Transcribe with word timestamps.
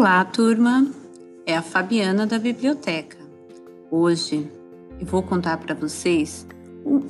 Olá, 0.00 0.24
turma! 0.24 0.90
É 1.44 1.54
a 1.54 1.60
Fabiana 1.60 2.26
da 2.26 2.38
biblioteca. 2.38 3.18
Hoje 3.90 4.50
eu 4.98 5.04
vou 5.04 5.22
contar 5.22 5.58
para 5.58 5.74
vocês 5.74 6.46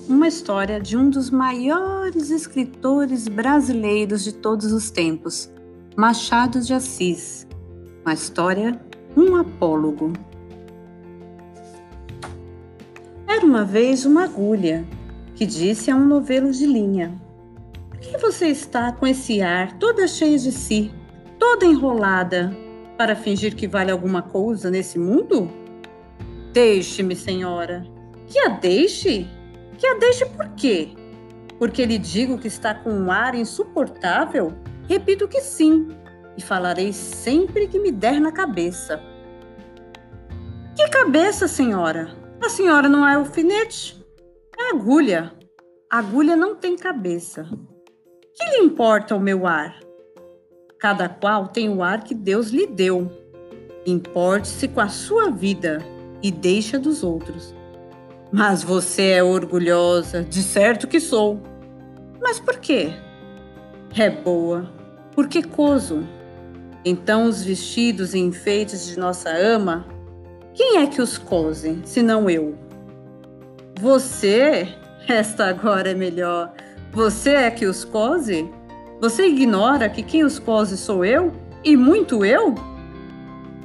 uma 0.08 0.26
história 0.26 0.80
de 0.80 0.96
um 0.96 1.08
dos 1.08 1.30
maiores 1.30 2.30
escritores 2.30 3.28
brasileiros 3.28 4.24
de 4.24 4.32
todos 4.32 4.72
os 4.72 4.90
tempos, 4.90 5.48
Machado 5.96 6.60
de 6.60 6.74
Assis. 6.74 7.46
Uma 8.04 8.12
história, 8.12 8.84
um 9.16 9.36
apólogo. 9.36 10.12
Era 13.24 13.46
uma 13.46 13.64
vez 13.64 14.04
uma 14.04 14.24
agulha 14.24 14.84
que 15.36 15.46
disse 15.46 15.92
a 15.92 15.94
um 15.94 16.08
novelo 16.08 16.50
de 16.50 16.66
linha: 16.66 17.14
Por 17.88 18.00
que 18.00 18.18
você 18.18 18.48
está 18.48 18.90
com 18.90 19.06
esse 19.06 19.40
ar 19.40 19.78
toda 19.78 20.08
cheia 20.08 20.36
de 20.36 20.50
si, 20.50 20.90
toda 21.38 21.64
enrolada, 21.64 22.52
para 23.00 23.16
fingir 23.16 23.56
que 23.56 23.66
vale 23.66 23.90
alguma 23.90 24.20
coisa 24.20 24.70
nesse 24.70 24.98
mundo? 24.98 25.50
Deixe-me, 26.52 27.16
senhora. 27.16 27.82
Que 28.26 28.38
a 28.40 28.48
deixe? 28.50 29.26
Que 29.78 29.86
a 29.86 29.94
deixe 29.94 30.26
por 30.26 30.46
quê? 30.50 30.90
Porque 31.58 31.86
lhe 31.86 31.96
digo 31.96 32.36
que 32.36 32.46
está 32.46 32.74
com 32.74 32.90
um 32.90 33.10
ar 33.10 33.34
insuportável? 33.34 34.52
Repito 34.86 35.26
que 35.26 35.40
sim, 35.40 35.88
e 36.36 36.42
falarei 36.42 36.92
sempre 36.92 37.68
que 37.68 37.78
me 37.78 37.90
der 37.90 38.20
na 38.20 38.32
cabeça. 38.32 39.00
Que 40.76 40.86
cabeça, 40.90 41.48
senhora? 41.48 42.14
A 42.44 42.50
senhora 42.50 42.86
não 42.86 43.08
é 43.08 43.14
alfinete? 43.14 43.98
É 44.58 44.76
agulha. 44.76 45.32
A 45.90 46.00
agulha 46.00 46.36
não 46.36 46.54
tem 46.54 46.76
cabeça. 46.76 47.48
Que 48.34 48.44
lhe 48.50 48.58
importa 48.62 49.16
o 49.16 49.20
meu 49.20 49.46
ar? 49.46 49.80
Cada 50.80 51.10
qual 51.10 51.46
tem 51.46 51.68
o 51.68 51.82
ar 51.82 52.02
que 52.02 52.14
Deus 52.14 52.48
lhe 52.48 52.66
deu. 52.66 53.12
Importe-se 53.86 54.66
com 54.66 54.80
a 54.80 54.88
sua 54.88 55.30
vida 55.30 55.84
e 56.22 56.30
deixa 56.30 56.78
dos 56.78 57.02
outros. 57.02 57.54
Mas 58.32 58.62
você 58.62 59.10
é 59.10 59.22
orgulhosa, 59.22 60.22
de 60.22 60.42
certo 60.42 60.88
que 60.88 60.98
sou. 60.98 61.38
Mas 62.18 62.40
por 62.40 62.56
quê? 62.56 62.94
É 63.94 64.08
boa, 64.08 64.70
porque 65.14 65.42
coso. 65.42 66.02
Então 66.82 67.24
os 67.24 67.42
vestidos 67.42 68.14
e 68.14 68.18
enfeites 68.18 68.86
de 68.86 68.98
nossa 68.98 69.30
ama, 69.30 69.84
quem 70.54 70.78
é 70.78 70.86
que 70.86 71.02
os 71.02 71.18
cose, 71.18 71.78
senão 71.84 72.30
eu? 72.30 72.56
Você? 73.78 74.68
Esta 75.06 75.46
agora 75.46 75.90
é 75.90 75.94
melhor. 75.94 76.54
Você 76.92 77.30
é 77.30 77.50
que 77.50 77.66
os 77.66 77.84
cose? 77.84 78.48
Você 79.00 79.26
ignora 79.28 79.88
que 79.88 80.02
quem 80.02 80.24
os 80.24 80.38
cose 80.38 80.76
sou 80.76 81.02
eu? 81.04 81.32
E 81.64 81.74
muito 81.74 82.22
eu? 82.22 82.54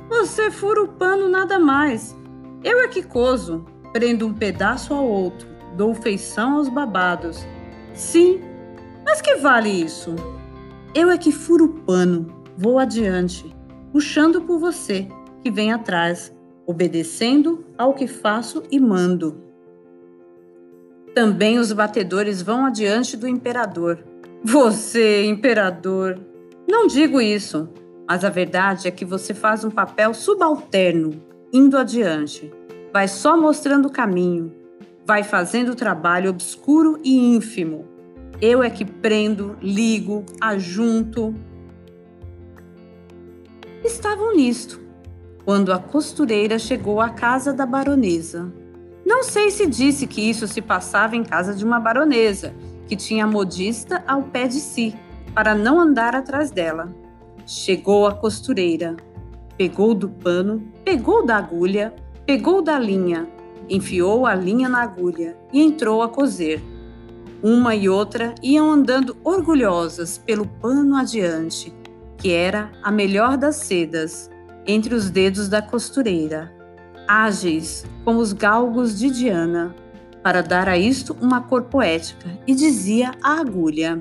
Você 0.08 0.50
fura 0.50 0.84
o 0.84 0.88
pano 0.88 1.28
nada 1.28 1.60
mais. 1.60 2.16
Eu 2.64 2.80
é 2.80 2.88
que 2.88 3.04
coso, 3.04 3.66
prendo 3.92 4.26
um 4.26 4.34
pedaço 4.34 4.94
ao 4.94 5.06
outro, 5.06 5.46
dou 5.76 5.94
feição 5.94 6.58
aos 6.58 6.70
babados. 6.70 7.46
Sim, 7.94 8.40
mas 9.06 9.22
que 9.22 9.36
vale 9.36 9.70
isso? 9.70 10.16
Eu 10.94 11.12
é 11.12 11.18
que 11.18 11.34
furo 11.34 11.66
o 11.66 11.74
pano, 11.82 12.44
vou 12.58 12.80
adiante, 12.80 13.54
puxando 13.92 14.42
por 14.42 14.58
você, 14.58 15.06
que 15.44 15.52
vem 15.52 15.74
atrás, 15.74 16.34
obedecendo 16.66 17.66
ao 17.78 17.94
que 17.94 18.08
faço 18.08 18.64
e 18.72 18.80
mando. 18.80 19.44
Também 21.14 21.60
os 21.60 21.74
batedores 21.74 22.42
vão 22.42 22.66
adiante 22.66 23.18
do 23.18 23.28
imperador. 23.28 24.00
Você, 24.48 25.26
imperador! 25.26 26.20
Não 26.70 26.86
digo 26.86 27.20
isso, 27.20 27.68
mas 28.08 28.24
a 28.24 28.30
verdade 28.30 28.88
é 28.88 28.92
que 28.92 29.04
você 29.04 29.34
faz 29.34 29.66
um 29.66 29.72
papel 29.72 30.14
subalterno, 30.14 31.20
indo 31.52 31.76
adiante. 31.76 32.54
Vai 32.94 33.08
só 33.08 33.36
mostrando 33.36 33.88
o 33.88 33.92
caminho, 33.92 34.54
vai 35.04 35.24
fazendo 35.24 35.70
o 35.70 35.76
trabalho 35.76 36.30
obscuro 36.30 37.00
e 37.04 37.36
ínfimo. 37.36 37.88
Eu 38.40 38.62
é 38.62 38.70
que 38.70 38.86
prendo, 38.86 39.58
ligo, 39.64 40.24
ajunto. 40.40 41.34
Estavam 43.84 44.36
nisto, 44.36 44.80
quando 45.44 45.74
a 45.74 45.80
costureira 45.80 46.60
chegou 46.60 47.02
à 47.02 47.10
casa 47.10 47.52
da 47.52 47.66
baronesa. 47.66 48.54
Não 49.04 49.24
sei 49.24 49.50
se 49.50 49.66
disse 49.66 50.06
que 50.06 50.22
isso 50.22 50.48
se 50.48 50.62
passava 50.62 51.16
em 51.16 51.24
casa 51.24 51.56
de 51.56 51.66
uma 51.66 51.80
baronesa, 51.80 52.54
que 52.88 52.96
tinha 52.96 53.26
a 53.26 53.28
modista 53.28 54.04
ao 54.08 54.24
pé 54.24 54.48
de 54.48 54.60
si, 54.60 54.96
para 55.34 55.54
não 55.54 55.80
andar 55.80 56.16
atrás 56.16 56.52
dela. 56.52 56.94
Chegou 57.46 58.08
a 58.08 58.14
costureira, 58.14 58.96
pegou 59.58 59.94
do 59.94 60.10
pano, 60.10 60.64
pegou 60.84 61.26
da 61.26 61.38
agulha, 61.38 61.94
pegou 62.26 62.62
da 62.62 62.80
linha, 62.80 63.28
enfiou 63.70 64.26
a 64.26 64.34
linha 64.34 64.70
na 64.70 64.82
agulha 64.82 65.38
e 65.52 65.62
entrou 65.62 66.02
a 66.02 66.10
coser. 66.10 66.62
Uma 67.44 67.76
e 67.76 67.90
outra 67.90 68.34
iam 68.42 68.72
andando 68.72 69.16
orgulhosas 69.24 70.18
pelo 70.18 70.48
pano 70.48 70.96
adiante, 70.96 71.74
que 72.18 72.32
era 72.32 72.72
a 72.82 72.92
melhor 72.92 73.38
das 73.38 73.58
sedas, 73.58 74.32
entre 74.66 74.96
os 74.96 75.12
dedos 75.12 75.48
da 75.48 75.62
costureira, 75.62 76.52
ágeis 77.08 77.86
como 78.04 78.20
os 78.20 78.34
galgos 78.34 78.98
de 78.98 79.12
Diana 79.12 79.76
para 80.26 80.42
dar 80.42 80.68
a 80.68 80.76
isto 80.76 81.16
uma 81.22 81.40
cor 81.40 81.66
poética, 81.66 82.28
e 82.48 82.56
dizia 82.56 83.12
a 83.22 83.40
agulha: 83.40 84.00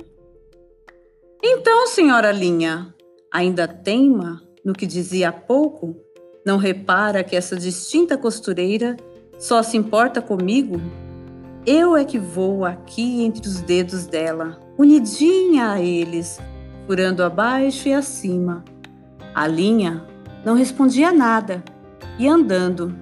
Então, 1.43 1.87
senhora 1.87 2.33
Linha, 2.33 2.95
ainda 3.31 3.69
teima 3.69 4.43
no 4.65 4.73
que 4.73 4.87
dizia 4.87 5.29
há 5.29 5.33
pouco? 5.33 5.95
Não 6.43 6.57
repara 6.57 7.23
que 7.23 7.37
essa 7.37 7.57
distinta 7.57 8.17
costureira 8.17 8.97
só 9.39 9.63
se 9.63 9.77
importa 9.77 10.23
comigo? 10.23 10.81
Eu 11.67 11.95
é 11.95 12.07
que 12.07 12.19
vou 12.19 12.65
aqui 12.65 13.23
entre 13.23 13.47
os 13.47 13.61
dedos 13.61 14.07
dela, 14.07 14.59
unidinha 14.79 15.73
a 15.73 15.83
eles, 15.83 16.41
furando 16.87 17.23
abaixo 17.23 17.87
e 17.87 17.93
acima. 17.93 18.65
A 19.35 19.47
linha 19.47 20.03
não 20.43 20.55
respondia 20.55 21.13
nada, 21.13 21.63
e 22.19 22.27
andando. 22.27 22.97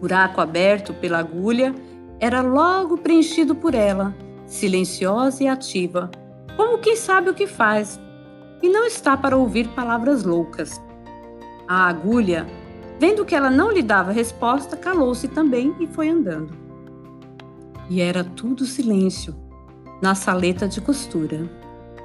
Buraco 0.00 0.40
aberto 0.40 0.92
pela 0.92 1.18
agulha 1.18 1.72
era 2.18 2.40
logo 2.40 2.96
preenchido 2.96 3.54
por 3.54 3.74
ela, 3.74 4.14
silenciosa 4.46 5.42
e 5.42 5.48
ativa, 5.48 6.10
como 6.56 6.78
quem 6.78 6.96
sabe 6.96 7.30
o 7.30 7.34
que 7.34 7.46
faz, 7.46 8.00
e 8.62 8.68
não 8.68 8.86
está 8.86 9.16
para 9.16 9.36
ouvir 9.36 9.68
palavras 9.68 10.24
loucas. 10.24 10.80
A 11.68 11.88
agulha, 11.88 12.46
vendo 12.98 13.24
que 13.24 13.34
ela 13.34 13.50
não 13.50 13.70
lhe 13.70 13.82
dava 13.82 14.12
resposta, 14.12 14.76
calou-se 14.76 15.28
também 15.28 15.74
e 15.78 15.86
foi 15.86 16.08
andando. 16.08 16.50
E 17.90 18.00
era 18.00 18.24
tudo 18.24 18.64
silêncio 18.64 19.34
na 20.00 20.14
saleta 20.14 20.66
de 20.66 20.80
costura. 20.80 21.48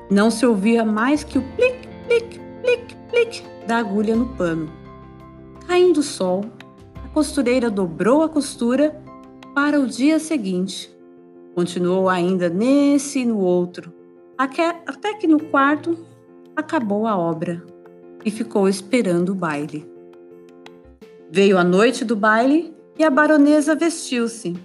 Não 0.09 0.29
se 0.29 0.45
ouvia 0.45 0.83
mais 0.83 1.23
que 1.23 1.37
o 1.37 1.41
plic, 1.55 1.87
plic, 2.07 2.39
plic, 2.61 2.95
plic 3.09 3.43
da 3.65 3.77
agulha 3.77 4.15
no 4.15 4.27
pano. 4.35 4.69
Caindo 5.67 6.01
o 6.01 6.03
sol, 6.03 6.43
a 7.03 7.07
costureira 7.09 7.69
dobrou 7.69 8.23
a 8.23 8.29
costura 8.29 9.01
para 9.53 9.79
o 9.79 9.87
dia 9.87 10.19
seguinte. 10.19 10.93
Continuou 11.53 12.07
ainda 12.07 12.49
nesse 12.49 13.19
e 13.19 13.25
no 13.25 13.39
outro, 13.39 13.93
até 14.37 15.13
que 15.19 15.27
no 15.27 15.41
quarto 15.43 15.97
acabou 16.55 17.05
a 17.05 17.17
obra 17.17 17.63
e 18.23 18.31
ficou 18.31 18.69
esperando 18.69 19.29
o 19.29 19.35
baile. 19.35 19.89
Veio 21.29 21.57
a 21.57 21.63
noite 21.63 22.05
do 22.05 22.15
baile 22.15 22.73
e 22.97 23.03
a 23.03 23.09
baronesa 23.09 23.75
vestiu-se. 23.75 24.55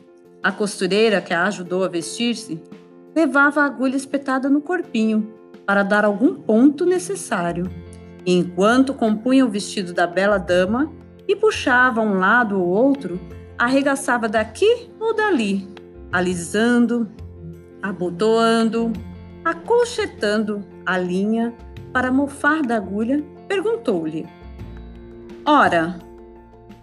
A 0.43 0.53
costureira 0.53 1.21
que 1.21 1.35
a 1.35 1.45
ajudou 1.45 1.83
a 1.83 1.89
vestir-se 1.89 2.61
levava 3.15 3.63
a 3.63 3.67
agulha 3.67 3.97
espetada 3.97 4.49
no 4.49 4.61
corpinho 4.61 5.33
para 5.65 5.83
dar 5.83 6.05
algum 6.05 6.35
ponto 6.35 6.87
necessário. 6.87 7.69
Enquanto 8.25 8.95
compunha 8.95 9.45
o 9.45 9.49
vestido 9.49 9.93
da 9.93 10.07
bela 10.07 10.39
dama 10.39 10.93
e 11.27 11.35
puxava 11.35 12.01
um 12.01 12.19
lado 12.19 12.61
ou 12.61 12.69
outro, 12.69 13.19
arregaçava 13.59 14.29
daqui 14.29 14.91
ou 15.01 15.15
dali, 15.15 15.69
alisando, 16.13 17.09
abotoando, 17.83 18.93
acolchetando 19.45 20.65
a 20.85 20.99
linha 20.99 21.55
para 21.93 22.11
mofar 22.11 22.63
da 22.63 22.77
agulha, 22.77 23.25
perguntou-lhe: 23.49 24.27
Ora, 25.45 25.99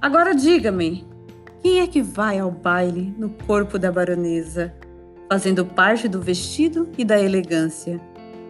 agora 0.01 0.33
diga-me, 0.33 1.05
quem 1.61 1.79
é 1.79 1.87
que 1.87 2.01
vai 2.01 2.39
ao 2.39 2.51
baile 2.51 3.13
no 3.17 3.29
corpo 3.29 3.77
da 3.77 3.91
baronesa, 3.91 4.73
fazendo 5.29 5.65
parte 5.65 6.07
do 6.07 6.21
vestido 6.21 6.89
e 6.97 7.05
da 7.05 7.19
elegância? 7.19 7.99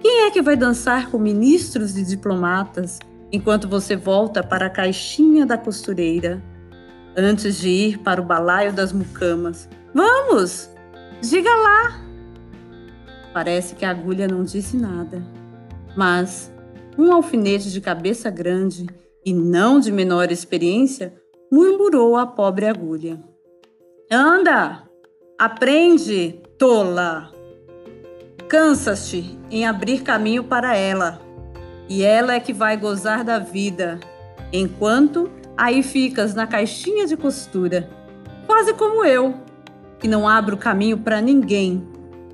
Quem 0.02 0.26
é 0.26 0.32
que 0.32 0.42
vai 0.42 0.56
dançar 0.56 1.10
com 1.10 1.18
ministros 1.18 1.98
e 1.98 2.04
diplomatas 2.04 3.00
enquanto 3.32 3.70
você 3.70 3.96
volta 3.96 4.44
para 4.44 4.66
a 4.66 4.70
caixinha 4.70 5.46
da 5.46 5.58
costureira? 5.58 6.44
Antes 7.16 7.60
de 7.60 7.70
ir 7.70 8.00
para 8.00 8.22
o 8.22 8.26
balaio 8.26 8.74
das 8.74 8.92
mucamas. 8.92 9.70
Vamos! 9.94 10.70
Diga 11.22 11.50
lá! 11.50 12.02
Parece 13.34 13.76
que 13.76 13.86
a 13.86 13.92
agulha 13.92 14.28
não 14.28 14.44
disse 14.44 14.78
nada, 14.78 15.24
mas 15.96 16.52
um 16.98 17.12
alfinete 17.12 17.72
de 17.72 17.82
cabeça 17.82 18.30
grande 18.30 18.86
e 19.26 19.34
não 19.34 19.80
de 19.80 19.92
menor 19.92 20.32
experiência, 20.32 21.14
murmurou 21.52 22.16
a 22.18 22.28
pobre 22.28 22.68
agulha. 22.68 23.20
Anda, 24.12 24.84
aprende, 25.40 26.42
tola! 26.58 27.32
Cansas-te 28.48 29.40
em 29.50 29.66
abrir 29.66 30.04
caminho 30.04 30.44
para 30.44 30.76
ela, 30.76 31.20
e 31.90 32.04
ela 32.04 32.36
é 32.36 32.40
que 32.40 32.54
vai 32.54 32.78
gozar 32.78 33.24
da 33.24 33.40
vida, 33.40 34.00
enquanto 34.52 35.32
aí 35.58 35.84
ficas 35.84 36.34
na 36.34 36.48
caixinha 36.48 37.06
de 37.06 37.16
costura, 37.16 37.90
quase 38.46 38.74
como 38.74 39.04
eu, 39.04 39.36
que 40.00 40.08
não 40.08 40.28
abro 40.28 40.58
caminho 40.58 40.98
para 40.98 41.22
ninguém. 41.22 41.88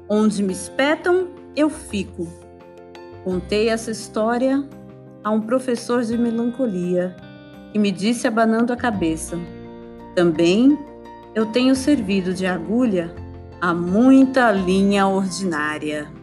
Onde 0.08 0.42
me 0.42 0.54
espetam, 0.54 1.28
eu 1.56 1.70
fico. 1.70 2.28
Contei 3.24 3.70
essa 3.70 3.92
história 3.92 4.64
a 5.24 5.30
um 5.30 5.42
professor 5.42 6.04
de 6.04 6.18
melancolia 6.18 7.16
e 7.74 7.80
me 7.80 7.92
disse 7.92 8.28
abanando 8.28 8.74
a 8.74 8.78
cabeça: 8.78 9.38
Também 10.16 10.78
eu 11.36 11.46
tenho 11.48 11.76
servido 11.76 12.34
de 12.34 12.46
agulha 12.46 13.14
a 13.62 13.74
muita 13.74 14.52
linha 14.52 15.06
ordinária. 15.08 16.19